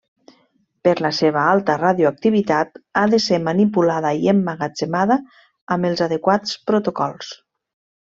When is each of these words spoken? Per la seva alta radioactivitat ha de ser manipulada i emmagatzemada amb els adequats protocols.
Per 0.87 0.93
la 1.05 1.11
seva 1.17 1.43
alta 1.49 1.75
radioactivitat 1.81 2.81
ha 3.01 3.05
de 3.13 3.21
ser 3.27 3.41
manipulada 3.51 4.17
i 4.25 4.35
emmagatzemada 4.37 5.23
amb 5.77 5.93
els 5.95 6.07
adequats 6.11 6.61
protocols. 6.73 7.35